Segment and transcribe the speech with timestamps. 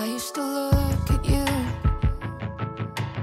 [0.00, 1.44] I used to look at you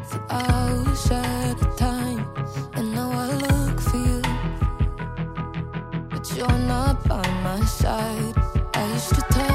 [0.10, 2.28] for hours at a time,
[2.74, 4.22] and now I look for you,
[6.10, 8.36] but you're not by my side.
[8.74, 9.55] I used to tell.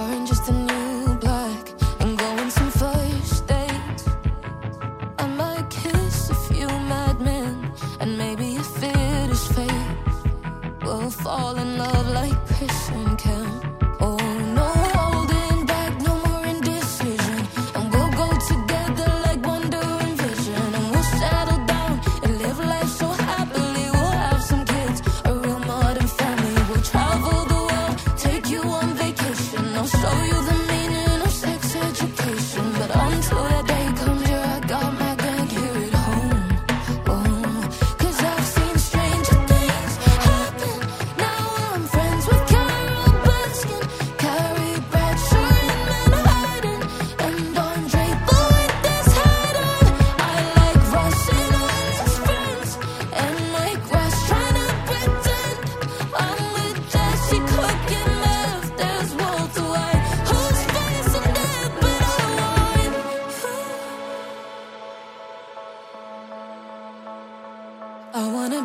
[0.00, 0.59] orange just to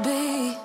[0.06, 0.56] be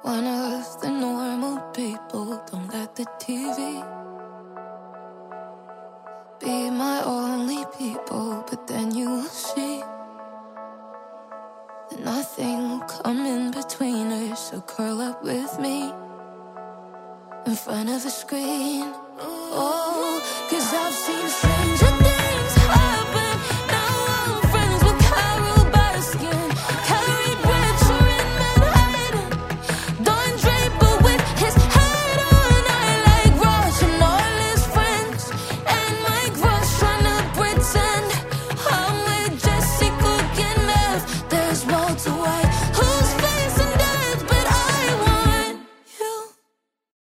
[0.00, 2.42] one of the normal people.
[2.50, 3.58] Don't let the TV
[6.40, 9.82] be my only people, but then you will see
[12.02, 14.50] nothing come in between us.
[14.50, 15.92] So curl up with me
[17.46, 18.94] in front of a screen.
[19.20, 21.49] Oh, cause I've seen.